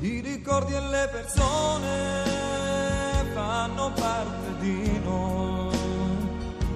I 0.00 0.20
ricordi 0.20 0.74
e 0.74 0.80
le 0.80 1.08
persone 1.10 2.22
fanno 3.34 3.90
parte 3.94 4.56
di 4.60 5.00
noi, 5.02 5.76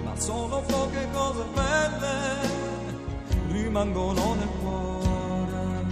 ma 0.03 0.13
sono 0.19 0.61
poche 0.63 1.07
cose 1.13 1.45
belle, 1.55 2.49
rimangono 3.53 4.35
nel 4.35 4.49
cuore. 4.61 5.87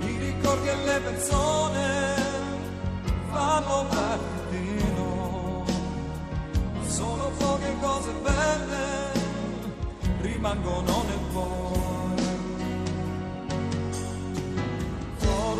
I 0.00 0.16
ricordi 0.18 0.68
e 0.68 0.76
le 0.84 1.00
persone 1.02 2.14
fanno 3.30 3.86
parte 3.88 4.50
di 4.50 4.84
noi, 4.96 5.72
ma 6.72 6.88
sono 6.88 7.30
poche 7.38 7.76
cose 7.80 8.10
belle, 8.22 9.12
rimangono 10.20 11.04
nel 11.04 11.20
cuore. 11.32 12.01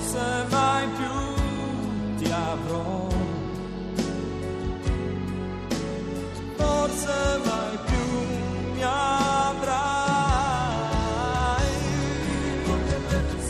Forse 0.02 0.46
mai 0.50 0.88
più 0.88 1.10
ti 2.18 2.30
avrò. 2.30 3.08
Forse 6.56 7.40
mai 7.44 7.78
più 7.86 8.74
mi 8.74 8.82
avrai. 8.82 9.70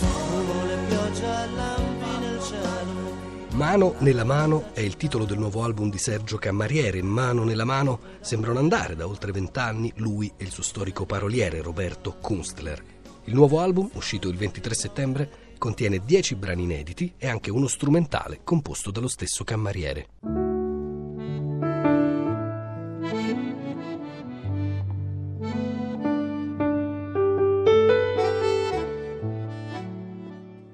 Nuvole, 0.00 0.76
pioggia, 0.88 1.46
lampi 1.46 2.18
nel 2.20 2.40
cielo. 2.42 3.12
Mano 3.52 3.94
nella 4.00 4.24
mano 4.24 4.74
è 4.74 4.80
il 4.80 4.96
titolo 4.98 5.24
del 5.24 5.38
nuovo 5.38 5.64
album 5.64 5.88
di 5.88 5.98
Sergio 5.98 6.36
Cammariere. 6.36 7.02
Mano 7.02 7.44
nella 7.44 7.64
mano 7.64 7.98
sembrano 8.20 8.58
andare 8.58 8.94
da 8.94 9.06
oltre 9.06 9.32
vent'anni 9.32 9.90
lui 9.96 10.30
e 10.36 10.44
il 10.44 10.50
suo 10.50 10.62
storico 10.62 11.06
paroliere 11.06 11.62
Roberto 11.62 12.18
Kunstler. 12.20 13.00
Il 13.24 13.34
nuovo 13.34 13.60
album, 13.60 13.88
uscito 13.94 14.28
il 14.28 14.36
23 14.36 14.74
settembre, 14.74 15.30
contiene 15.62 16.00
10 16.04 16.34
brani 16.34 16.64
inediti 16.64 17.14
e 17.16 17.28
anche 17.28 17.48
uno 17.48 17.68
strumentale 17.68 18.40
composto 18.42 18.90
dallo 18.90 19.06
stesso 19.06 19.44
Cammariere. 19.44 20.08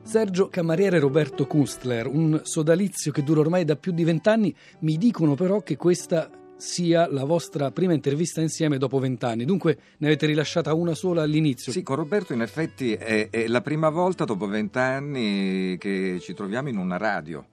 Sergio 0.01 0.49
Cammariere 0.49 0.97
e 0.97 1.01
Roberto 1.01 1.47
Kunstler, 1.47 2.07
un 2.07 2.41
sodalizio 2.43 3.13
che 3.13 3.23
dura 3.23 3.41
ormai 3.41 3.67
da 3.67 3.77
più 3.77 3.93
di 3.93 4.05
vent'anni. 4.05 4.57
Mi 4.79 4.97
dicono 4.97 5.35
però 5.35 5.61
che 5.61 5.77
questa 5.77 6.31
sia 6.59 7.11
la 7.11 7.25
vostra 7.25 7.71
prima 7.71 7.95
intervista 7.95 8.41
insieme 8.41 8.77
dopo 8.79 8.99
vent'anni. 8.99 9.45
Dunque 9.45 9.79
ne 9.99 10.09
avete 10.09 10.27
rilasciata 10.27 10.75
una 10.75 10.95
sola 10.95 11.23
all'inizio. 11.23 11.73
Sì, 11.73 11.83
con 11.83 11.97
Roberto 11.97 12.33
in 12.35 12.43
effetti 12.43 12.93
è, 12.93 13.31
è 13.31 13.47
la 13.47 13.61
prima 13.61 13.89
volta 13.89 14.25
dopo 14.25 14.47
vent'anni 14.47 15.77
che 15.79 16.19
ci 16.21 16.35
troviamo 16.35 16.69
in 16.69 16.77
una 16.77 16.97
radio. 16.97 17.47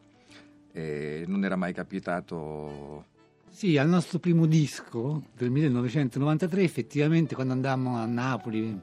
E 0.73 1.23
non 1.27 1.45
era 1.45 1.55
mai 1.55 1.73
capitato. 1.73 3.05
Sì, 3.49 3.77
al 3.77 3.87
nostro 3.87 4.19
primo 4.19 4.47
disco 4.47 5.23
del 5.37 5.49
1993, 5.51 6.63
effettivamente 6.63 7.35
quando 7.35 7.53
andammo 7.53 7.95
a 7.95 8.05
Napoli 8.05 8.77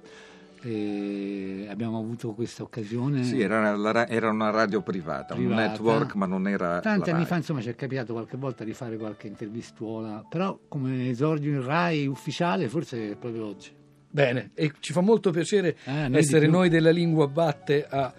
eh, 0.62 1.66
abbiamo 1.84 1.98
avuto 1.98 2.32
questa 2.32 2.62
occasione. 2.62 3.24
Sì, 3.24 3.40
era, 3.40 3.74
la 3.76 3.90
ra- 3.90 4.08
era 4.08 4.30
una 4.30 4.50
radio 4.50 4.82
privata, 4.82 5.34
un 5.34 5.40
Privata. 5.46 5.60
network, 5.68 6.14
ma 6.14 6.26
non 6.26 6.46
era. 6.46 6.80
Tanti 6.80 7.10
anni 7.10 7.20
Rai. 7.20 7.28
fa, 7.28 7.36
insomma, 7.36 7.60
ci 7.60 7.68
è 7.70 7.74
capitato 7.74 8.12
qualche 8.12 8.36
volta 8.36 8.62
di 8.64 8.72
fare 8.72 8.96
qualche 8.96 9.26
intervistuola, 9.26 10.24
però 10.28 10.58
come 10.68 11.08
esordio 11.08 11.50
in 11.52 11.64
Rai 11.64 12.06
ufficiale 12.06 12.68
forse 12.68 13.10
è 13.12 13.16
proprio 13.16 13.46
oggi. 13.46 13.70
Bene, 14.14 14.50
e 14.54 14.72
ci 14.80 14.92
fa 14.92 15.00
molto 15.00 15.30
piacere 15.30 15.76
Eh, 15.84 16.08
noi 16.08 16.18
essere 16.18 16.46
noi 16.46 16.68
della 16.68 16.90
lingua 16.90 17.26
batte 17.28 17.86
a 17.88 18.12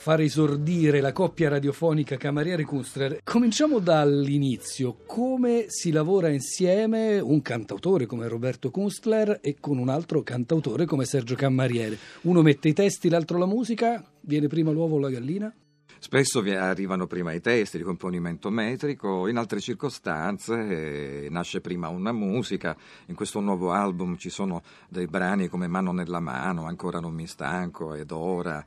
far 0.00 0.22
esordire 0.22 1.02
la 1.02 1.12
coppia 1.12 1.50
radiofonica 1.50 2.16
Camariere 2.16 2.64
Kunstler. 2.64 3.20
Cominciamo 3.22 3.80
dall'inizio. 3.80 4.96
Come 5.04 5.66
si 5.68 5.90
lavora 5.90 6.30
insieme 6.30 7.20
un 7.20 7.42
cantautore 7.42 8.06
come 8.06 8.26
Roberto 8.26 8.70
Kunstler 8.70 9.40
e 9.42 9.58
con 9.60 9.76
un 9.76 9.90
altro 9.90 10.22
cantautore 10.22 10.86
come 10.86 11.04
Sergio 11.04 11.34
Camariere? 11.34 11.98
Uno 12.22 12.40
mette 12.40 12.68
i 12.68 12.72
testi, 12.72 13.10
l'altro 13.10 13.36
la 13.36 13.44
musica? 13.44 14.02
Viene 14.22 14.46
prima 14.46 14.70
l'uovo 14.70 14.94
o 14.94 15.00
la 15.00 15.10
gallina? 15.10 15.54
Spesso 15.98 16.40
arrivano 16.40 17.06
prima 17.06 17.32
i 17.32 17.42
testi 17.42 17.76
di 17.76 17.84
componimento 17.84 18.48
metrico, 18.48 19.28
in 19.28 19.36
altre 19.36 19.60
circostanze 19.60 21.24
eh, 21.24 21.28
nasce 21.28 21.60
prima 21.60 21.88
una 21.88 22.10
musica. 22.10 22.74
In 23.08 23.14
questo 23.14 23.40
nuovo 23.40 23.72
album 23.72 24.16
ci 24.16 24.30
sono 24.30 24.62
dei 24.88 25.06
brani 25.06 25.48
come 25.48 25.66
Mano 25.66 25.92
nella 25.92 26.20
mano, 26.20 26.64
Ancora 26.64 27.00
non 27.00 27.12
mi 27.12 27.26
stanco 27.26 27.94
ed 27.94 28.12
ora, 28.12 28.64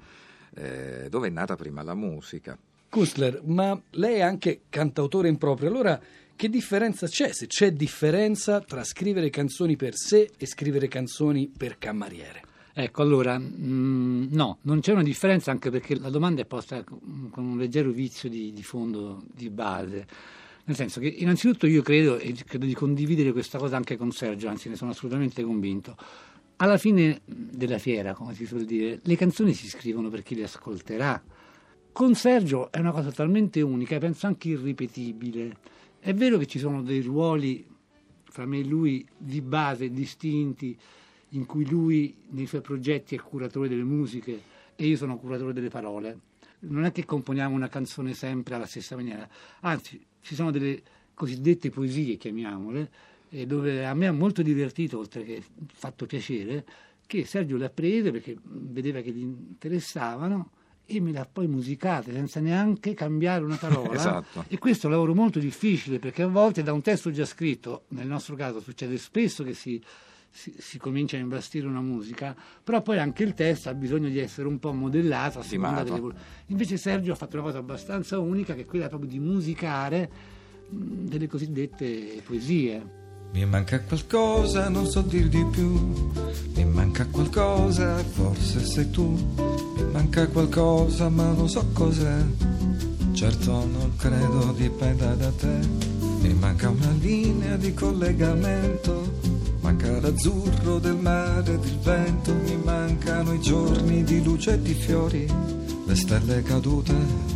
eh, 0.55 1.07
dove 1.09 1.27
è 1.27 1.31
nata 1.31 1.55
prima 1.55 1.83
la 1.83 1.95
musica. 1.95 2.57
Kunstler, 2.89 3.41
ma 3.45 3.79
lei 3.91 4.17
è 4.17 4.21
anche 4.21 4.61
cantautore 4.69 5.27
in 5.27 5.37
proprio, 5.37 5.69
allora 5.69 5.99
che 6.35 6.49
differenza 6.49 7.07
c'è, 7.07 7.31
se 7.31 7.47
c'è 7.47 7.71
differenza 7.71 8.59
tra 8.61 8.83
scrivere 8.83 9.29
canzoni 9.29 9.75
per 9.75 9.95
sé 9.95 10.31
e 10.37 10.45
scrivere 10.45 10.87
canzoni 10.87 11.51
per 11.55 11.77
Camariere? 11.77 12.41
Ecco, 12.73 13.03
allora, 13.03 13.37
mm, 13.37 14.27
no, 14.31 14.57
non 14.61 14.79
c'è 14.79 14.93
una 14.93 15.03
differenza 15.03 15.51
anche 15.51 15.69
perché 15.69 15.97
la 15.97 16.09
domanda 16.09 16.41
è 16.41 16.45
posta 16.45 16.83
con 16.83 17.29
con 17.33 17.45
un 17.45 17.57
leggero 17.57 17.89
vizio 17.91 18.29
di, 18.29 18.53
di 18.53 18.63
fondo, 18.63 19.23
di 19.33 19.49
base. 19.49 20.05
Nel 20.65 20.75
senso 20.75 20.99
che 20.99 21.07
innanzitutto 21.07 21.67
io 21.67 21.81
credo, 21.81 22.17
e 22.17 22.33
credo 22.45 22.65
di 22.65 22.73
condividere 22.73 23.31
questa 23.31 23.57
cosa 23.57 23.75
anche 23.75 23.97
con 23.97 24.11
Sergio, 24.11 24.47
anzi 24.47 24.69
ne 24.69 24.75
sono 24.75 24.91
assolutamente 24.91 25.43
convinto, 25.43 25.97
alla 26.63 26.77
fine 26.77 27.19
della 27.25 27.77
fiera, 27.77 28.13
come 28.13 28.33
si 28.33 28.45
suol 28.45 28.63
dire, 28.63 29.01
le 29.03 29.15
canzoni 29.17 29.53
si 29.53 29.67
scrivono 29.67 30.07
per 30.09 30.23
chi 30.23 30.33
le 30.33 30.43
ascolterà. 30.43 31.21
Con 31.91 32.15
Sergio 32.15 32.71
è 32.71 32.79
una 32.79 32.93
cosa 32.93 33.11
talmente 33.11 33.59
unica 33.61 33.95
e 33.95 33.99
penso 33.99 34.27
anche 34.27 34.47
irripetibile. 34.47 35.57
È 35.99 36.13
vero 36.13 36.37
che 36.37 36.45
ci 36.45 36.59
sono 36.59 36.81
dei 36.81 37.01
ruoli 37.01 37.67
fra 38.23 38.45
me 38.45 38.59
e 38.59 38.63
lui 38.63 39.05
di 39.17 39.41
base 39.41 39.89
distinti, 39.89 40.77
in 41.29 41.45
cui 41.45 41.67
lui 41.67 42.15
nei 42.29 42.45
suoi 42.45 42.61
progetti 42.61 43.15
è 43.15 43.19
curatore 43.19 43.67
delle 43.67 43.83
musiche 43.83 44.41
e 44.73 44.85
io 44.85 44.95
sono 44.95 45.17
curatore 45.17 45.51
delle 45.51 45.69
parole. 45.69 46.17
Non 46.59 46.85
è 46.85 46.93
che 46.93 47.03
componiamo 47.03 47.53
una 47.53 47.67
canzone 47.67 48.13
sempre 48.13 48.55
alla 48.55 48.67
stessa 48.67 48.95
maniera, 48.95 49.27
anzi 49.59 50.01
ci 50.21 50.33
sono 50.33 50.49
delle 50.49 50.81
cosiddette 51.13 51.69
poesie, 51.69 52.15
chiamiamole, 52.15 52.89
eh, 53.33 53.47
dove 53.47 53.85
a 53.85 53.93
me 53.95 54.07
ha 54.07 54.11
molto 54.11 54.43
divertito, 54.43 54.99
oltre 54.99 55.23
che 55.23 55.43
fatto 55.73 56.05
piacere, 56.05 56.63
che 57.07 57.25
Sergio 57.25 57.57
le 57.57 57.65
ha 57.65 57.69
prese 57.69 58.11
perché 58.11 58.37
vedeva 58.43 59.01
che 59.01 59.11
gli 59.11 59.21
interessavano 59.21 60.51
e 60.85 60.99
me 60.99 61.11
le 61.11 61.19
ha 61.19 61.27
poi 61.31 61.47
musicate 61.47 62.11
senza 62.11 62.39
neanche 62.39 62.93
cambiare 62.93 63.43
una 63.43 63.55
parola. 63.55 63.91
Esatto. 64.03 64.45
E 64.47 64.57
questo 64.59 64.85
è 64.85 64.89
un 64.89 64.95
lavoro 64.95 65.15
molto 65.15 65.39
difficile 65.39 65.97
perché 65.97 66.21
a 66.21 66.27
volte 66.27 66.61
da 66.61 66.73
un 66.73 66.81
testo 66.81 67.09
già 67.09 67.25
scritto, 67.25 67.85
nel 67.89 68.07
nostro 68.07 68.35
caso 68.35 68.59
succede 68.59 68.97
spesso 68.97 69.43
che 69.43 69.53
si, 69.53 69.81
si, 70.29 70.53
si 70.57 70.77
comincia 70.77 71.17
a 71.17 71.19
imbastire 71.19 71.65
una 71.65 71.81
musica, 71.81 72.35
però 72.63 72.81
poi 72.81 72.99
anche 72.99 73.23
il 73.23 73.33
testo 73.33 73.69
ha 73.69 73.73
bisogno 73.73 74.09
di 74.09 74.19
essere 74.19 74.47
un 74.47 74.59
po' 74.59 74.73
modellato 74.73 75.39
a 75.39 75.43
seconda 75.43 75.83
delle 75.83 76.13
Invece 76.47 76.77
Sergio 76.77 77.13
ha 77.13 77.15
fatto 77.15 77.37
una 77.37 77.45
cosa 77.45 77.57
abbastanza 77.57 78.19
unica 78.19 78.53
che 78.53 78.61
è 78.61 78.65
quella 78.65 78.89
proprio 78.89 79.09
di 79.09 79.19
musicare 79.19 80.09
delle 80.69 81.27
cosiddette 81.27 82.21
poesie. 82.23 83.01
Mi 83.33 83.45
manca 83.45 83.79
qualcosa, 83.81 84.69
non 84.69 84.85
so 84.85 85.01
dir 85.01 85.27
di 85.27 85.43
più. 85.45 85.71
Mi 86.53 86.65
manca 86.65 87.03
qualcosa, 87.07 87.97
forse 87.97 88.63
sei 88.63 88.91
tu. 88.91 89.17
Mi 89.75 89.83
manca 89.91 90.27
qualcosa, 90.27 91.09
ma 91.09 91.31
non 91.31 91.49
so 91.49 91.65
cos'è. 91.73 92.23
Certo 93.13 93.51
non 93.51 93.93
credo 93.97 94.53
dipenda 94.55 95.15
da 95.15 95.31
te. 95.31 95.59
Mi 96.21 96.31
manca 96.35 96.69
una 96.69 96.91
linea 96.99 97.57
di 97.57 97.73
collegamento. 97.73 99.11
Manca 99.61 99.99
l'azzurro 99.99 100.77
del 100.77 100.97
mare 100.97 101.53
ed 101.53 101.63
il 101.63 101.79
vento. 101.79 102.33
Mi 102.35 102.55
mancano 102.63 103.33
i 103.33 103.41
giorni 103.41 104.03
di 104.03 104.23
luce 104.23 104.53
e 104.53 104.61
di 104.61 104.75
fiori. 104.75 105.27
Le 105.87 105.95
stelle 105.95 106.43
cadute 106.43 106.93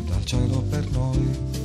dal 0.08 0.24
cielo 0.26 0.62
per 0.70 0.88
noi. 0.92 1.57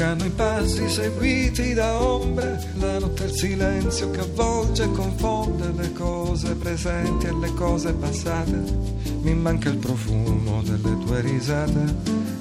Mancano 0.00 0.24
i 0.24 0.30
passi 0.30 0.88
seguiti 0.88 1.74
da 1.74 2.00
ombre, 2.00 2.58
la 2.78 2.98
notte 3.00 3.24
il 3.24 3.32
silenzio 3.32 4.10
che 4.10 4.20
avvolge 4.20 4.84
e 4.84 4.92
confonde 4.92 5.72
le 5.76 5.92
cose 5.92 6.54
presenti 6.54 7.26
e 7.26 7.34
le 7.34 7.52
cose 7.52 7.92
passate. 7.92 8.78
Mi 9.20 9.34
manca 9.34 9.68
il 9.68 9.76
profumo 9.76 10.62
delle 10.62 10.96
tue 11.04 11.20
risate, 11.20 11.94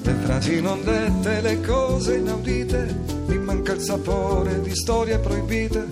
le 0.03 0.13
frasi 0.23 0.61
non 0.61 0.81
dette, 0.85 1.41
le 1.41 1.59
cose 1.59 2.15
inaudite. 2.15 2.97
Mi 3.27 3.37
manca 3.39 3.73
il 3.73 3.81
sapore 3.81 4.61
di 4.61 4.73
storie 4.73 5.19
proibite, 5.19 5.85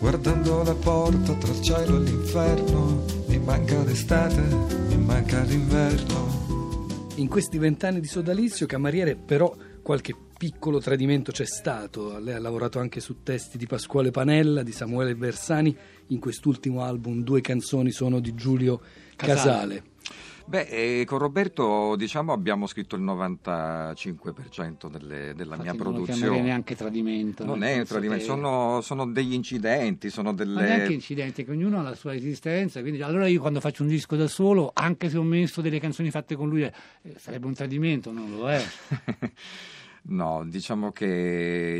guardando 0.00 0.64
la 0.64 0.74
porta 0.74 1.32
tra 1.34 1.52
il 1.52 1.62
cielo 1.62 1.96
e 1.98 2.00
l'inferno. 2.00 3.04
Mi 3.26 3.38
manca 3.38 3.84
l'estate, 3.84 4.42
mi 4.88 4.96
manca 4.96 5.42
l'inverno. 5.42 6.72
In 7.14 7.28
questi 7.28 7.56
vent'anni 7.56 8.00
di 8.00 8.08
sodalizio, 8.08 8.66
Camariere 8.66 9.14
però 9.14 9.54
qualche 9.80 10.16
piccolo 10.36 10.80
tradimento 10.80 11.32
c'è 11.32 11.46
stato. 11.46 12.18
Lei 12.18 12.34
ha 12.34 12.40
lavorato 12.40 12.78
anche 12.78 13.00
su 13.00 13.22
testi 13.22 13.56
di 13.58 13.66
Pasquale 13.66 14.10
Panella, 14.10 14.62
di 14.62 14.72
Samuele 14.72 15.14
Bersani. 15.14 15.76
In 16.08 16.18
quest'ultimo 16.18 16.82
album 16.82 17.22
due 17.22 17.40
canzoni 17.40 17.90
sono 17.90 18.20
di 18.20 18.34
Giulio 18.34 18.80
Casale. 19.16 19.36
Casale. 19.36 19.82
Beh, 20.46 20.66
eh, 21.00 21.04
con 21.06 21.16
Roberto 21.20 21.96
diciamo 21.96 22.30
abbiamo 22.34 22.66
scritto 22.66 22.96
il 22.96 23.02
95% 23.02 24.88
delle- 24.90 25.32
della 25.34 25.56
mia 25.56 25.72
Infatti 25.72 25.76
non 25.76 25.76
lo 25.76 25.82
produzione. 25.92 26.18
chiamerei 26.20 26.42
neanche 26.42 26.76
tradimento. 26.76 27.44
Non 27.46 27.62
è 27.62 27.78
un 27.78 27.84
tradimento, 27.86 28.24
che- 28.24 28.30
sono, 28.30 28.80
sono 28.82 29.06
degli 29.10 29.32
incidenti, 29.32 30.10
sono 30.10 30.32
Ma 30.32 30.36
delle... 30.36 30.60
neanche 30.60 30.92
incidenti, 30.92 31.44
che 31.46 31.50
ognuno 31.50 31.78
ha 31.78 31.82
la 31.82 31.94
sua 31.94 32.14
esistenza. 32.14 32.82
Quindi, 32.82 33.00
allora 33.00 33.26
io 33.26 33.40
quando 33.40 33.60
faccio 33.60 33.82
un 33.84 33.88
disco 33.88 34.16
da 34.16 34.26
solo, 34.28 34.70
anche 34.74 35.08
se 35.08 35.16
ho 35.16 35.22
messo 35.22 35.62
delle 35.62 35.80
canzoni 35.80 36.10
fatte 36.10 36.36
con 36.36 36.50
lui, 36.50 36.62
eh, 36.64 36.72
sarebbe 37.16 37.46
un 37.46 37.54
tradimento, 37.54 38.12
non 38.12 38.30
lo 38.36 38.50
è. 38.50 38.62
No, 40.06 40.44
diciamo 40.44 40.92
che 40.92 41.06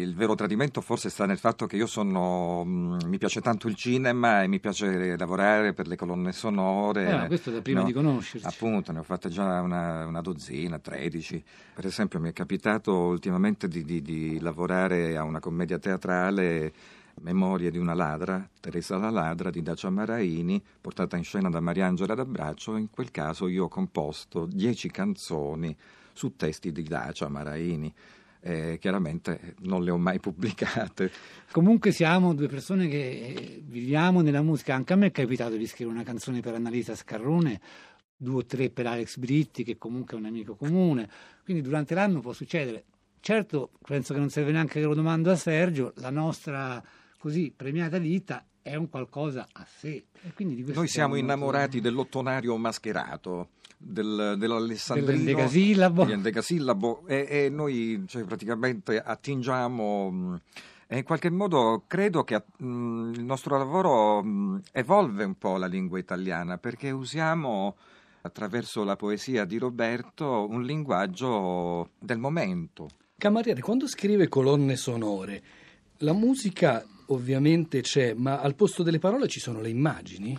il 0.00 0.14
vero 0.14 0.34
tradimento 0.34 0.80
forse 0.80 1.10
sta 1.10 1.26
nel 1.26 1.36
fatto 1.36 1.66
che 1.66 1.76
io 1.76 1.86
sono. 1.86 2.64
mh, 2.64 3.00
mi 3.06 3.18
piace 3.18 3.42
tanto 3.42 3.68
il 3.68 3.74
cinema 3.74 4.42
e 4.42 4.46
mi 4.48 4.60
piace 4.60 5.14
lavorare 5.18 5.74
per 5.74 5.86
le 5.86 5.96
colonne 5.96 6.32
sonore. 6.32 7.12
Ma 7.12 7.26
questo 7.26 7.50
da 7.50 7.60
prima 7.60 7.80
No, 7.80 7.86
di 7.86 7.92
conoscerci. 7.92 8.46
Appunto, 8.46 8.92
ne 8.92 9.00
ho 9.00 9.02
fatte 9.02 9.28
già 9.28 9.60
una, 9.60 10.06
una 10.06 10.20
dozzina, 10.22 10.78
tredici. 10.78 11.42
Per 11.74 11.84
esempio, 11.84 12.18
mi 12.18 12.30
è 12.30 12.32
capitato 12.32 12.94
ultimamente 12.94 13.68
di, 13.68 13.84
di- 13.84 14.00
di 14.00 14.40
lavorare 14.40 15.18
a 15.18 15.22
una 15.22 15.40
commedia 15.40 15.78
teatrale. 15.78 16.72
Memorie 17.20 17.70
di 17.70 17.78
una 17.78 17.94
ladra, 17.94 18.44
Teresa 18.58 18.96
la 18.96 19.08
ladra 19.10 19.48
di 19.50 19.62
Dacia 19.62 19.88
Maraini, 19.88 20.60
portata 20.80 21.16
in 21.16 21.22
scena 21.22 21.48
da 21.48 21.60
Mariangela 21.60 22.14
D'Abbraccio. 22.14 22.76
In 22.76 22.90
quel 22.90 23.12
caso 23.12 23.46
io 23.46 23.64
ho 23.64 23.68
composto 23.68 24.46
dieci 24.46 24.90
canzoni 24.90 25.76
su 26.14 26.34
testi 26.36 26.72
di 26.72 26.82
Dacia 26.82 27.28
Maraini. 27.28 27.92
Eh, 28.40 28.78
chiaramente 28.78 29.54
non 29.60 29.84
le 29.84 29.90
ho 29.90 29.98
mai 29.98 30.20
pubblicate. 30.20 31.10
Comunque 31.50 31.92
siamo 31.92 32.34
due 32.34 32.46
persone 32.46 32.88
che 32.88 32.98
eh, 32.98 33.62
viviamo 33.62 34.20
nella 34.20 34.42
musica. 34.42 34.74
Anche 34.74 34.92
a 34.92 34.96
me 34.96 35.06
è 35.06 35.10
capitato 35.10 35.56
di 35.56 35.66
scrivere 35.66 35.96
una 35.96 36.04
canzone 36.04 36.40
per 36.40 36.54
Annalisa 36.54 36.94
Scarrone, 36.94 37.60
due 38.16 38.36
o 38.36 38.44
tre 38.44 38.70
per 38.70 38.86
Alex 38.86 39.16
Britti, 39.16 39.64
che 39.64 39.78
comunque 39.78 40.16
è 40.16 40.20
un 40.20 40.26
amico 40.26 40.56
comune. 40.56 41.08
Quindi 41.42 41.62
durante 41.62 41.94
l'anno 41.94 42.20
può 42.20 42.32
succedere. 42.32 42.84
Certo, 43.20 43.70
penso 43.80 44.12
che 44.12 44.20
non 44.20 44.28
serve 44.28 44.52
neanche 44.52 44.80
che 44.80 44.86
lo 44.86 44.94
domando 44.94 45.30
a 45.30 45.36
Sergio, 45.36 45.94
la 45.96 46.10
nostra 46.10 46.82
così 47.18 47.50
premiata 47.56 47.96
vita 47.96 48.44
è 48.60 48.74
un 48.74 48.90
qualcosa 48.90 49.46
a 49.50 49.64
sé. 49.64 50.04
Noi 50.36 50.88
siamo 50.88 51.14
molto- 51.14 51.24
innamorati 51.24 51.80
dell'ottonario 51.80 52.54
mascherato, 52.58 53.48
del, 53.84 54.36
dell'alessandrino, 54.38 55.10
Dell'endecasillabo. 55.10 56.04
dell'endecasillabo, 56.04 57.02
e, 57.06 57.26
e 57.28 57.48
noi 57.50 58.02
cioè, 58.06 58.24
praticamente 58.24 58.98
attingiamo... 59.00 60.10
mh, 60.10 60.40
E 60.86 60.98
in 60.98 61.04
qualche 61.04 61.30
modo 61.30 61.84
credo 61.86 62.24
che 62.24 62.42
mh, 62.58 63.12
il 63.14 63.24
nostro 63.24 63.56
lavoro 63.56 64.22
mh, 64.22 64.62
evolve 64.72 65.24
un 65.24 65.34
po' 65.38 65.56
la 65.56 65.66
lingua 65.66 65.98
italiana 65.98 66.58
perché 66.58 66.90
usiamo 66.90 67.76
attraverso 68.22 68.84
la 68.84 68.94
poesia 68.94 69.44
di 69.44 69.58
Roberto 69.58 70.46
un 70.48 70.62
linguaggio 70.62 71.90
del 71.98 72.18
momento. 72.18 72.88
Camariere, 73.18 73.60
quando 73.60 73.86
scrive 73.88 74.28
colonne 74.28 74.76
sonore, 74.76 75.42
la 75.98 76.12
musica 76.12 76.84
ovviamente 77.08 77.80
c'è, 77.80 78.14
ma 78.14 78.40
al 78.40 78.54
posto 78.54 78.82
delle 78.82 78.98
parole 78.98 79.26
ci 79.28 79.40
sono 79.40 79.60
le 79.60 79.68
immagini? 79.70 80.38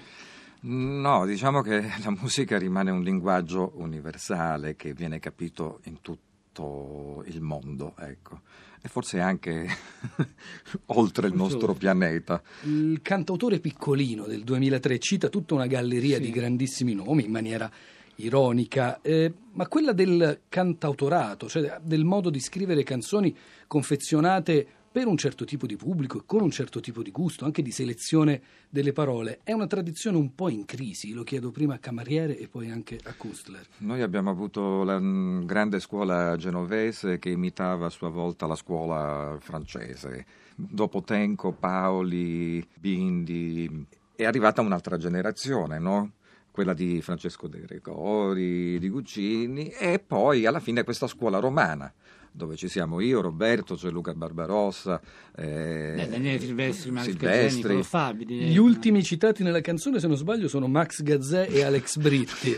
No, 0.67 1.25
diciamo 1.25 1.61
che 1.61 1.81
la 2.03 2.09
musica 2.19 2.57
rimane 2.57 2.89
un 2.89 3.03
linguaggio 3.03 3.73
universale 3.75 4.75
che 4.75 4.93
viene 4.93 5.19
capito 5.19 5.79
in 5.83 6.01
tutto 6.01 7.23
il 7.27 7.41
mondo, 7.41 7.93
ecco. 7.99 8.41
E 8.81 8.87
forse 8.87 9.19
anche 9.19 9.67
oltre 10.87 11.27
il 11.27 11.33
nostro 11.33 11.73
pianeta. 11.73 12.41
Il 12.63 12.99
cantautore 13.01 13.59
piccolino 13.59 14.25
del 14.25 14.43
2003 14.43 14.99
cita 14.99 15.29
tutta 15.29 15.53
una 15.55 15.67
galleria 15.67 16.17
Sì. 16.17 16.23
di 16.23 16.29
grandissimi 16.31 16.93
nomi 16.93 17.25
in 17.25 17.31
maniera 17.31 17.69
ironica, 18.17 19.01
eh, 19.01 19.31
ma 19.53 19.67
quella 19.67 19.91
del 19.91 20.41
cantautorato, 20.47 21.49
cioè 21.49 21.79
del 21.81 22.05
modo 22.05 22.29
di 22.29 22.39
scrivere 22.39 22.83
canzoni 22.83 23.35
confezionate 23.67 24.67
per 24.95 25.07
un 25.07 25.17
certo 25.17 25.43
tipo 25.43 25.65
di 25.65 25.75
pubblico 25.75 26.19
e 26.19 26.23
con 26.25 26.41
un 26.41 26.51
certo 26.51 26.79
tipo 26.79 27.03
di 27.03 27.11
gusto, 27.11 27.43
anche 27.43 27.61
di 27.61 27.71
selezione 27.71 28.41
delle 28.69 28.93
parole, 28.93 29.41
è 29.43 29.51
una 29.51 29.67
tradizione 29.67 30.15
un 30.15 30.33
po' 30.33 30.47
in 30.47 30.63
crisi, 30.63 31.11
lo 31.11 31.23
chiedo 31.23 31.51
prima 31.51 31.73
a 31.73 31.79
Camariere 31.79 32.37
e 32.37 32.47
poi 32.47 32.71
anche 32.71 32.97
a 33.03 33.13
Kustler. 33.13 33.67
Noi 33.79 34.01
abbiamo 34.01 34.29
avuto 34.29 34.85
la 34.85 34.97
mm, 34.97 35.43
grande 35.43 35.81
scuola 35.81 36.37
genovese 36.37 37.19
che 37.19 37.27
imitava 37.27 37.87
a 37.87 37.89
sua 37.89 38.07
volta 38.07 38.47
la 38.47 38.55
scuola 38.55 39.35
francese. 39.41 40.25
Dopo 40.55 41.01
Tenco, 41.01 41.51
Paoli, 41.51 42.65
Bindi, 42.79 43.85
è 44.15 44.23
arrivata 44.23 44.61
un'altra 44.61 44.95
generazione, 44.95 45.77
no? 45.77 46.11
quella 46.51 46.73
di 46.73 47.01
Francesco 47.01 47.49
De 47.49 47.59
Gregori, 47.59 48.79
di 48.79 48.87
Guccini, 48.87 49.67
e 49.71 49.99
poi 49.99 50.45
alla 50.45 50.61
fine 50.61 50.85
questa 50.85 51.05
scuola 51.05 51.39
romana, 51.39 51.93
dove 52.35 52.57
ci 52.57 52.67
siamo 52.67 52.99
io, 52.99 53.21
Roberto, 53.21 53.75
c'è 53.75 53.89
Luca 53.89 54.13
Barbarossa, 54.13 54.99
eh, 55.35 55.95
Eh, 55.97 56.07
Daniele 56.09 56.39
Silvestri, 56.39 56.91
Max 56.91 57.05
Gazzè, 57.05 57.17
Silvestri. 57.49 57.61
Nicolò 57.61 57.81
Fabi. 57.83 58.25
direi. 58.25 58.49
Gli 58.49 58.57
ultimi 58.57 59.01
citati 59.03 59.41
nella 59.41 59.61
canzone, 59.61 59.99
se 59.99 60.07
non 60.07 60.17
sbaglio, 60.17 60.49
sono 60.49 60.67
Max 60.67 61.01
Gazzè 61.01 61.47
e 61.49 61.63
Alex 61.63 61.97
Britti. 61.97 62.57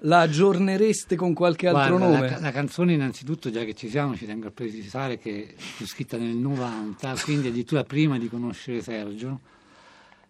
La 0.00 0.20
aggiornereste 0.20 1.16
con 1.16 1.34
qualche 1.34 1.68
altro 1.68 1.98
Guarda, 1.98 2.16
nome? 2.16 2.30
La, 2.30 2.38
la 2.40 2.50
canzone 2.50 2.94
innanzitutto, 2.94 3.50
già 3.50 3.62
che 3.64 3.74
ci 3.74 3.90
siamo, 3.90 4.16
ci 4.16 4.24
tengo 4.24 4.48
a 4.48 4.50
precisare 4.52 5.18
che 5.18 5.54
fu 5.56 5.84
scritta 5.86 6.16
nel 6.16 6.36
90, 6.36 7.14
quindi 7.22 7.48
addirittura 7.48 7.84
prima 7.84 8.18
di 8.18 8.28
conoscere 8.28 8.80
Sergio, 8.80 9.40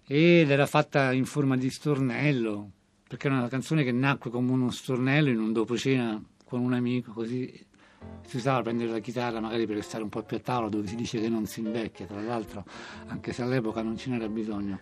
ed 0.07 0.51
era 0.51 0.67
fatta 0.67 1.13
in 1.13 1.25
forma 1.27 1.57
di 1.57 1.71
stornello, 1.71 2.71
perché 3.07 3.29
era 3.29 3.37
una 3.37 3.49
canzone 3.49 3.85
che 3.85 3.93
nacque 3.93 4.31
come 4.31 4.51
uno 4.51 4.71
stornello 4.71 5.29
in 5.31 5.39
un 5.39 5.53
dopo 5.53 5.77
cena 5.77 6.21
con 6.45 6.61
un 6.61 6.73
amico, 6.73 7.13
così 7.13 7.69
si 8.27 8.37
usava 8.37 8.63
prendere 8.63 8.91
la 8.91 9.01
chitarra 9.01 9.41
magari 9.41 9.67
per 9.67 9.77
restare 9.77 10.03
un 10.03 10.09
po' 10.09 10.23
più 10.23 10.37
a 10.37 10.41
tavola 10.41 10.69
dove 10.69 10.87
si 10.87 10.95
dice 10.95 11.21
che 11.21 11.29
non 11.29 11.47
si 11.47 11.61
invecchia, 11.61 12.07
tra 12.07 12.21
l'altro, 12.21 12.65
anche 13.09 13.33
se 13.33 13.43
all'epoca 13.43 13.83
non 13.83 13.97
ce 13.97 14.11
n'era 14.11 14.29
bisogno, 14.29 14.79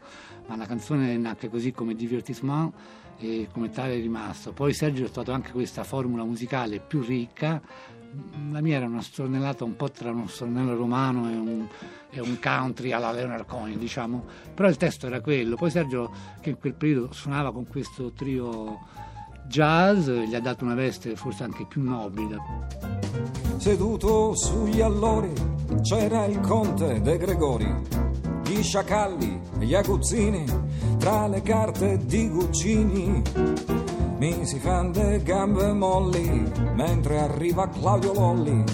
ma 0.46 0.56
la 0.56 0.66
canzone 0.66 1.16
nacque 1.16 1.48
così 1.48 1.72
come 1.72 1.94
divertissement 1.94 2.72
e 3.18 3.48
come 3.50 3.70
tale 3.70 3.96
è 3.96 4.00
rimasto. 4.00 4.52
Poi 4.52 4.74
Sergio 4.74 5.06
ha 5.06 5.08
trovato 5.08 5.32
anche 5.32 5.52
questa 5.52 5.82
formula 5.82 6.24
musicale 6.24 6.78
più 6.78 7.00
ricca, 7.00 7.60
la 8.50 8.60
mia 8.60 8.76
era 8.76 8.86
una 8.86 9.02
stornellata 9.02 9.64
un 9.64 9.76
po' 9.76 9.90
tra 9.90 10.10
uno 10.10 10.26
stornello 10.28 10.74
romano 10.76 11.30
e 11.30 11.34
un, 11.34 11.68
e 12.10 12.20
un 12.20 12.38
country 12.40 12.92
alla 12.92 13.12
Leonard 13.12 13.46
Cohen, 13.46 13.78
diciamo, 13.78 14.24
però 14.54 14.68
il 14.68 14.76
testo 14.76 15.06
era 15.06 15.20
quello. 15.20 15.56
Poi 15.56 15.70
Sergio, 15.70 16.12
che 16.40 16.50
in 16.50 16.58
quel 16.58 16.74
periodo 16.74 17.12
suonava 17.12 17.52
con 17.52 17.66
questo 17.66 18.12
trio 18.12 18.78
jazz, 19.48 20.08
gli 20.08 20.34
ha 20.34 20.40
dato 20.40 20.64
una 20.64 20.74
veste 20.74 21.16
forse 21.16 21.42
anche 21.42 21.64
più 21.66 21.82
nobile. 21.82 22.36
Seduto 23.56 24.34
sugli 24.34 24.80
allori 24.80 25.32
c'era 25.82 26.26
il 26.26 26.38
conte 26.40 27.00
De 27.00 27.16
Gregori, 27.16 27.74
gli 28.44 28.62
sciacalli, 28.62 29.40
gli 29.58 29.74
aguzzini, 29.74 30.44
tra 30.98 31.26
le 31.26 31.42
carte 31.42 31.98
di 32.04 32.28
Guccini. 32.28 33.22
Mi 34.18 34.44
si 34.44 34.58
fan 34.58 34.92
le 34.92 35.22
gambe 35.22 35.72
molli 35.72 36.50
mentre 36.74 37.20
arriva 37.20 37.68
Claudio 37.68 38.12
Lolli 38.12 38.64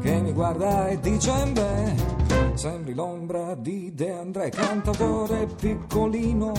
che 0.00 0.20
mi 0.20 0.32
guarda 0.32 0.88
e 0.88 0.98
dice 0.98 1.30
beh, 1.52 2.54
sembri 2.54 2.94
l'ombra 2.94 3.54
di 3.54 3.92
De 3.94 4.10
André, 4.10 4.48
cantatore 4.48 5.46
piccolino, 5.46 6.52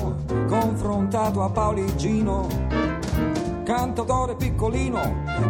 confrontato 0.48 1.42
a 1.42 1.50
Pauligino 1.50 2.71
cantatore 3.82 4.36
piccolino, 4.36 5.02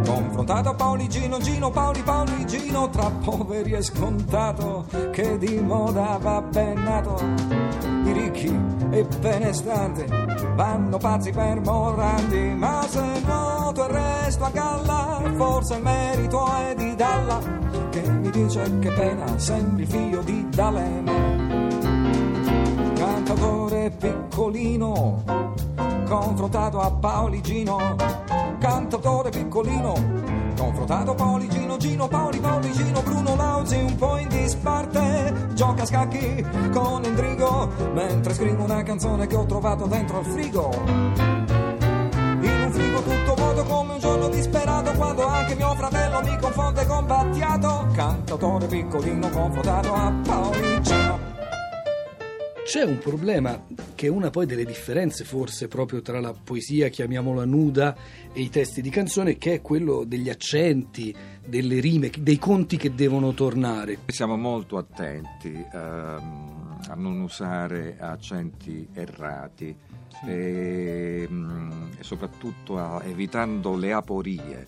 confrontato 0.06 0.70
a 0.70 0.74
Paoli 0.74 1.10
Gino, 1.10 1.38
Gino, 1.40 1.70
Paoli, 1.70 2.02
Paoli, 2.02 2.46
Gino, 2.46 2.90
tra 2.90 3.12
poveri 3.12 3.72
è 3.72 3.82
scontato 3.82 4.86
che 5.12 5.38
di 5.38 5.60
moda 5.60 6.18
va 6.18 6.42
ben 6.42 6.82
nato. 6.82 7.20
I 8.06 8.12
ricchi 8.14 8.58
e 8.92 9.06
benestanti 9.20 10.06
vanno 10.56 10.98
pazzi 10.98 11.32
per 11.32 11.60
Morandi, 11.60 12.56
ma 12.56 12.86
se 12.88 13.02
noto 13.26 13.84
il 13.84 13.90
resto 13.90 14.46
a 14.46 14.50
galla, 14.50 15.22
forse 15.36 15.76
il 15.76 15.82
merito 15.82 16.46
è 16.56 16.74
di 16.74 16.96
Dalla, 16.96 17.38
che 17.90 18.10
mi 18.10 18.30
dice 18.30 18.80
che 18.80 18.92
pena 18.92 19.38
sembri 19.38 19.86
figlio 19.86 20.22
di 20.22 20.48
D'Alema. 20.50 21.12
Cantatore 22.94 23.90
piccolino, 23.90 25.22
confrontato 26.12 26.82
a 26.82 26.92
Pauligino, 26.92 27.96
cantatore 28.60 29.30
piccolino, 29.30 29.94
confrontato 30.58 31.12
a 31.12 31.16
Pauligino, 31.16 31.78
Gino, 31.78 32.10
Paoli, 32.10 32.38
Pauligino, 32.38 33.02
Bruno 33.02 33.34
Lauzi 33.38 33.78
un 33.78 33.96
po' 33.96 34.18
in 34.18 34.28
disparte, 34.28 35.34
gioca 35.54 35.84
a 35.84 35.86
scacchi 35.86 36.46
con 36.74 37.06
Endrigo, 37.06 37.70
mentre 37.94 38.34
scrivo 38.34 38.66
una 38.66 38.84
canzone 38.84 39.26
che 39.26 39.38
ho 39.38 39.46
trovato 39.46 39.86
dentro 39.86 40.18
al 40.18 40.26
frigo. 40.26 40.70
In 42.42 42.62
un 42.66 42.72
frigo 42.74 43.02
tutto 43.04 43.34
vuoto 43.34 43.64
come 43.64 43.94
un 43.94 44.00
giorno 44.00 44.28
disperato, 44.28 44.92
quando 44.92 45.26
anche 45.26 45.56
mio 45.56 45.74
fratello 45.76 46.20
mi 46.24 46.38
confonde 46.42 46.86
con 46.88 47.06
Battiato, 47.06 47.88
cantatore 47.94 48.68
piccolino 48.68 49.30
confrontato 49.30 49.94
a 49.94 50.14
Pauligino. 50.26 51.01
C'è 52.72 52.84
un 52.84 53.00
problema 53.00 53.66
che 53.96 54.08
è 54.08 54.10
una 54.10 54.30
poi 54.30 54.46
delle 54.46 54.64
differenze 54.64 55.26
forse 55.26 55.68
proprio 55.68 56.02
tra 56.02 56.22
la 56.22 56.32
poesia, 56.32 56.88
chiamiamola 56.88 57.44
nuda, 57.44 57.98
e 58.32 58.40
i 58.40 58.50
testi 58.50 58.82
di 58.82 58.90
canzone, 58.90 59.38
che 59.38 59.56
è 59.56 59.62
quello 59.62 60.06
degli 60.06 60.30
accenti, 60.30 61.14
delle 61.46 61.82
rime, 61.82 62.10
dei 62.18 62.40
conti 62.40 62.78
che 62.78 62.96
devono 62.96 63.34
tornare. 63.34 63.98
Siamo 64.06 64.38
molto 64.38 64.78
attenti 64.78 65.50
ehm, 65.50 66.80
a 66.88 66.94
non 66.96 67.20
usare 67.20 67.98
accenti 68.00 68.88
errati 68.94 69.76
e, 70.26 71.28
mm, 71.30 71.72
e 72.00 72.04
soprattutto 72.04 72.78
a- 72.78 73.04
evitando 73.04 73.76
le 73.76 73.92
aporie. 73.92 74.68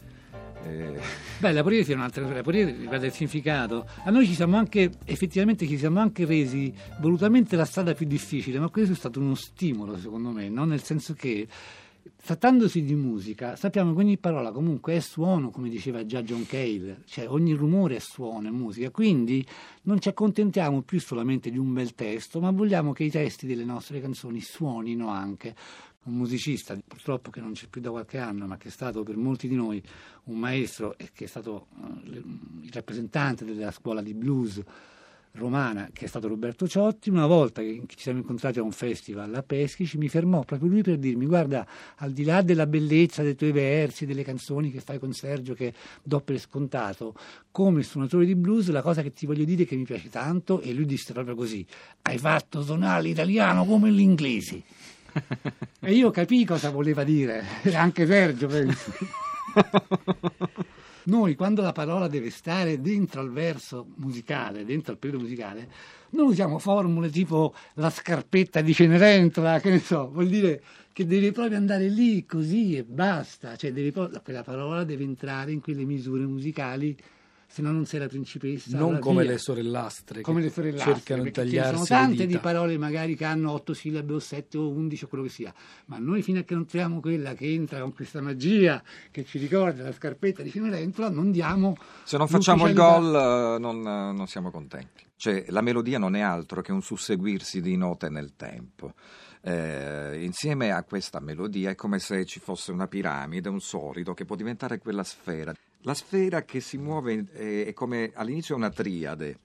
Eh, 0.66 1.02
Beh, 1.40 1.52
la 1.52 1.64
poesia 1.64 1.94
è 1.94 1.98
un'altra 1.98 2.22
cosa, 2.22 2.36
la 2.36 2.42
poesia 2.42 2.66
riguarda 2.66 3.06
il 3.06 3.12
significato. 3.12 3.86
A 4.04 4.10
noi 4.10 4.26
ci 4.26 4.34
siamo 4.34 4.56
anche, 4.58 4.92
effettivamente 5.06 5.68
ci 5.68 5.78
siamo 5.78 6.00
anche 6.00 6.26
resi 6.26 6.74
volutamente 7.00 7.56
la 7.56 7.66
strada 7.66 7.94
più 7.94 8.06
difficile, 8.06 8.60
ma 8.60 8.70
questo 8.70 8.94
è 8.94 8.96
stato 8.96 9.20
uno 9.20 9.36
stimolo 9.36 9.98
secondo 9.98 10.30
me, 10.30 10.48
no? 10.48 10.64
nel 10.64 10.82
senso 10.82 11.14
che 11.14 11.48
trattandosi 12.22 12.84
di 12.84 12.96
musica 12.96 13.56
sappiamo 13.56 13.94
che 13.94 14.00
ogni 14.00 14.18
parola 14.18 14.52
comunque 14.52 14.96
è 14.96 15.00
suono, 15.00 15.50
come 15.50 15.68
diceva 15.70 16.06
già 16.06 16.22
John 16.22 16.46
Cale, 16.46 17.02
cioè 17.06 17.30
ogni 17.30 17.52
rumore 17.54 17.98
è 17.98 18.00
suono, 18.00 18.48
è 18.48 18.52
musica, 18.52 18.90
quindi 18.90 19.46
non 19.84 20.00
ci 20.00 20.08
accontentiamo 20.08 20.82
più 20.84 21.02
solamente 21.02 21.50
di 21.50 21.58
un 21.58 21.74
bel 21.74 21.94
testo, 21.94 22.40
ma 22.40 22.52
vogliamo 22.52 22.94
che 22.94 23.04
i 23.04 23.12
testi 23.12 23.46
delle 23.46 23.66
nostre 23.66 24.00
canzoni 24.00 24.40
suonino 24.40 25.10
anche 25.10 25.56
un 26.04 26.16
musicista, 26.16 26.78
purtroppo 26.86 27.30
che 27.30 27.40
non 27.40 27.54
c'è 27.54 27.68
più 27.68 27.82
da 27.82 27.92
qualche 27.92 28.18
anno, 28.18 28.46
ma 28.46 28.58
che 28.58 28.68
è 28.68 28.72
stato 28.72 29.04
per 29.04 29.18
molti 29.18 29.48
di 29.48 29.56
noi 29.56 29.82
un 30.26 30.38
maestro 30.38 30.98
e 30.98 31.10
che 31.14 31.26
è 31.26 31.28
stato 31.28 31.68
eh, 31.82 32.18
il 32.18 32.72
rappresentante 32.72 33.46
della 33.46 33.72
scuola 33.72 34.02
di 34.02 34.14
blues 34.14 34.62
romana, 35.36 35.90
che 35.92 36.06
è 36.06 36.08
stato 36.08 36.28
Roberto 36.28 36.68
Ciotti, 36.68 37.10
una 37.10 37.26
volta 37.26 37.62
che 37.62 37.84
ci 37.88 38.00
siamo 38.00 38.20
incontrati 38.20 38.60
a 38.60 38.62
un 38.62 38.72
festival 38.72 39.34
a 39.34 39.42
Peschici, 39.42 39.98
mi 39.98 40.08
fermò 40.08 40.44
proprio 40.44 40.70
lui 40.70 40.84
per 40.84 40.98
dirmi 40.98 41.26
guarda, 41.26 41.66
al 41.98 42.12
di 42.12 42.24
là 42.24 42.42
della 42.42 42.68
bellezza 42.68 43.24
dei 43.24 43.36
tuoi 43.36 43.52
versi, 43.52 44.06
delle 44.06 44.24
canzoni 44.24 44.72
che 44.72 44.80
fai 44.80 45.00
con 45.00 45.12
Sergio, 45.14 45.56
che 45.56 45.74
do 46.04 46.20
per 46.20 46.38
scontato, 46.40 47.16
come 47.50 47.82
suonatore 47.82 48.26
di 48.26 48.36
blues, 48.36 48.70
la 48.70 48.84
cosa 48.84 49.02
che 49.02 49.12
ti 49.12 49.26
voglio 49.26 49.44
dire 49.44 49.66
che 49.66 49.76
mi 49.76 49.86
piace 49.86 50.10
tanto, 50.10 50.62
e 50.62 50.72
lui 50.72 50.86
disse 50.86 51.14
proprio 51.14 51.36
così, 51.36 51.66
hai 52.04 52.18
fatto 52.20 52.62
suonare 52.62 53.02
l'italiano 53.02 53.66
come 53.66 53.90
l'inglese. 53.90 54.62
E 55.80 55.94
io 55.94 56.12
capii 56.12 56.46
cosa 56.46 56.70
voleva 56.70 57.04
dire, 57.04 57.44
anche 57.74 58.06
Sergio 58.06 58.48
penso. 58.48 58.92
Noi 61.06 61.36
quando 61.36 61.62
la 61.62 61.74
parola 61.74 62.08
deve 62.08 62.30
stare 62.30 62.80
dentro 62.80 63.20
al 63.20 63.32
verso 63.32 63.88
musicale, 63.96 64.64
dentro 64.64 64.94
al 64.94 64.98
periodo 64.98 65.24
musicale, 65.24 65.68
non 66.12 66.28
usiamo 66.28 66.60
formule 66.60 67.10
tipo 67.10 67.54
la 67.76 67.90
scarpetta 67.90 68.62
di 68.62 68.74
Cenerentola, 68.74 69.60
che 69.60 69.70
ne 69.70 69.80
so, 69.80 70.10
vuol 70.10 70.30
dire 70.30 70.64
che 70.94 71.06
deve 71.06 71.32
proprio 71.32 71.58
andare 71.58 71.90
lì 71.90 72.26
così 72.26 72.78
e 72.78 72.84
basta, 72.84 73.56
cioè 73.56 73.74
proprio- 73.92 74.22
quella 74.22 74.44
parola 74.44 74.84
deve 74.84 75.04
entrare 75.04 75.52
in 75.52 75.60
quelle 75.60 75.84
misure 75.84 76.24
musicali, 76.24 76.96
se 77.54 77.62
no 77.62 77.72
non 77.72 77.86
sei 77.86 78.00
la 78.00 78.08
principessa. 78.08 78.76
Non 78.76 78.98
come 78.98 79.22
via. 79.22 79.34
le 79.34 79.38
sorellastre 79.38 80.22
come 80.22 80.40
che 80.40 80.48
le 80.48 80.52
sorellastre, 80.52 80.94
cercano 80.96 81.22
di 81.22 81.30
tagliarsi 81.30 81.86
sono 81.86 81.86
tante 81.86 82.26
di 82.26 82.40
parole 82.40 82.80
magari 82.80 83.16
che 83.16 83.26
hanno 83.26 83.52
otto 83.52 83.76
sillabe 83.76 84.14
o 84.14 84.20
sette 84.20 84.58
o 84.58 84.72
undici 84.72 85.04
o 85.04 85.08
quello 85.08 85.24
che 85.24 85.30
sia, 85.30 85.54
ma 85.86 86.00
noi 86.00 86.24
fino 86.24 86.40
a 86.40 86.42
che 86.42 86.56
non 86.56 86.66
troviamo 86.66 87.00
quella 87.00 87.36
che 87.36 87.54
entra 87.54 87.80
con 87.82 87.94
questa 87.94 88.22
magia 88.22 88.82
che 89.12 89.24
ci 89.24 89.38
ricorda 89.38 89.84
la 89.84 89.94
scarpetta 89.94 90.42
di 90.42 90.50
Cenerentola, 90.50 91.12
non 91.12 91.30
diamo 91.30 91.78
Se 92.04 92.18
non 92.18 92.28
facciamo 92.28 92.68
il 92.68 92.74
gol 92.74 93.14
eh, 93.14 93.60
non, 93.60 93.78
eh, 93.86 94.14
non 94.14 94.26
siamo 94.26 94.50
contenti. 94.50 95.06
Cioè, 95.16 95.46
la 95.50 95.62
melodia 95.62 96.00
non 96.00 96.16
è 96.16 96.22
altro 96.22 96.62
che 96.62 96.72
un 96.72 96.82
susseguirsi 96.82 97.62
di 97.62 97.78
note 97.78 98.10
nel 98.10 98.36
tempo. 98.36 98.94
Eh, 99.42 100.24
insieme 100.24 100.72
a 100.72 100.82
questa 100.82 101.20
melodia 101.20 101.70
è 101.70 101.76
come 101.76 102.00
se 102.00 102.26
ci 102.26 102.40
fosse 102.40 102.72
una 102.72 102.88
piramide, 102.88 103.48
un 103.48 103.62
solido 103.62 104.16
che 104.16 104.26
può 104.26 104.36
diventare 104.36 104.80
quella 104.80 105.04
sfera. 105.04 105.54
La 105.86 105.94
sfera 105.94 106.44
che 106.44 106.62
si 106.62 106.78
muove 106.78 107.26
eh, 107.34 107.66
è 107.66 107.74
come 107.74 108.12
all'inizio 108.14 108.56
è 108.56 108.58
una 108.58 108.70
triade. 108.70 109.40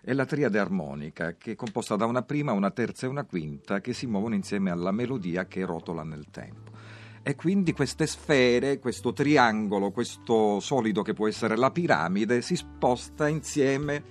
È 0.00 0.14
la 0.14 0.24
triade 0.24 0.58
armonica 0.58 1.34
che 1.34 1.52
è 1.52 1.54
composta 1.54 1.94
da 1.94 2.06
una 2.06 2.22
prima, 2.22 2.52
una 2.52 2.70
terza 2.70 3.04
e 3.04 3.10
una 3.10 3.24
quinta 3.24 3.82
che 3.82 3.92
si 3.92 4.06
muovono 4.06 4.34
insieme 4.34 4.70
alla 4.70 4.92
melodia 4.92 5.46
che 5.46 5.64
rotola 5.66 6.02
nel 6.02 6.26
tempo. 6.30 6.72
E 7.22 7.34
quindi 7.36 7.74
queste 7.74 8.06
sfere, 8.06 8.78
questo 8.78 9.12
triangolo, 9.12 9.90
questo 9.90 10.58
solido 10.60 11.02
che 11.02 11.12
può 11.12 11.28
essere 11.28 11.56
la 11.56 11.70
piramide, 11.70 12.40
si 12.40 12.56
sposta 12.56 13.28
insieme 13.28 14.02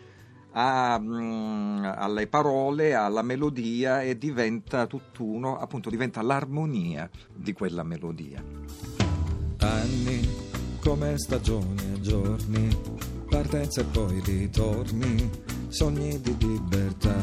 a, 0.51 0.99
mm, 0.99 1.85
alle 1.85 2.27
parole, 2.27 2.93
alla 2.93 3.23
melodia 3.23 4.03
e 4.03 4.15
diventa 4.17 4.85
tutt'uno, 4.85 5.57
appunto 5.57 5.89
diventa 5.89 6.21
l'armonia 6.21 7.09
di 7.33 7.53
quella 7.53 7.81
melodia. 7.81 8.43
Anni 9.57 10.42
come 10.83 11.17
stagioni 11.17 11.93
e 11.93 12.01
giorni, 12.01 12.67
partenze 13.29 13.81
e 13.81 13.83
poi 13.85 14.21
ritorni, 14.25 15.31
sogni 15.69 16.19
di 16.19 16.35
libertà. 16.39 17.15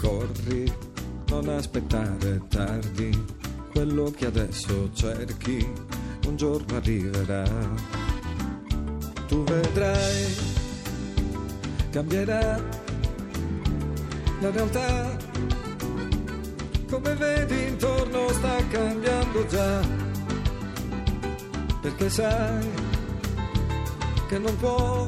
Corri, 0.00 0.72
non 1.28 1.48
aspettare 1.50 2.40
tardi, 2.48 3.24
quello 3.70 4.10
che 4.16 4.26
adesso 4.26 4.90
cerchi, 4.94 5.70
un 6.26 6.36
giorno 6.36 6.76
arriverà. 6.76 7.44
Tu 9.28 9.44
vedrai, 9.44 10.34
cambierà 11.90 12.62
la 14.40 14.50
realtà, 14.50 15.16
come 16.90 17.14
vedi 17.14 17.66
intorno 17.66 18.28
sta 18.30 18.56
cambiando 18.68 19.46
già 19.48 20.15
perché 21.86 22.10
sai 22.10 22.68
che 24.26 24.38
non 24.38 24.56
può 24.56 25.06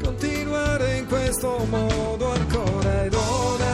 continuare 0.00 0.98
in 0.98 1.06
questo 1.08 1.66
modo 1.68 2.30
ancora. 2.30 3.02
Ed 3.02 3.12
ora 3.12 3.72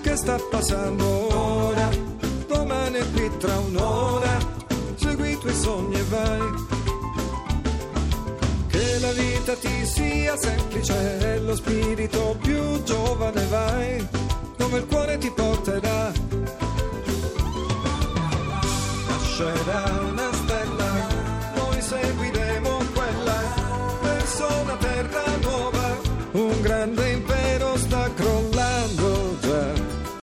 che 0.00 0.16
sta 0.16 0.38
passando 0.50 1.04
ora 1.36 1.90
domani 2.46 2.96
è 2.96 3.10
qui 3.12 3.30
tra 3.36 3.58
un'ora 3.58 4.38
segui 4.94 5.32
i 5.32 5.38
tuoi 5.38 5.54
sogni 5.54 5.98
e 5.98 6.04
vai. 6.04 6.64
Che 8.68 8.98
la 8.98 9.12
vita 9.12 9.54
ti 9.54 9.84
sia 9.84 10.34
semplice 10.38 11.18
e 11.18 11.40
lo 11.40 11.54
spirito 11.56 12.38
più 12.40 12.82
giovane 12.84 13.44
vai 13.50 14.08
dove 14.56 14.78
il 14.78 14.86
cuore 14.86 15.18
ti 15.18 15.30
porterà. 15.30 16.10
Nascerà 19.08 20.00
una 20.10 20.35
say 21.86 22.02
we 22.18 22.35